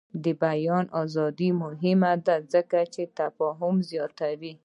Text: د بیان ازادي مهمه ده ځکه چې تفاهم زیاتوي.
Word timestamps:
د 0.23 0.25
بیان 0.43 0.85
ازادي 1.03 1.49
مهمه 1.63 2.13
ده 2.25 2.35
ځکه 2.53 2.79
چې 2.93 3.01
تفاهم 3.19 3.75
زیاتوي. 3.89 4.53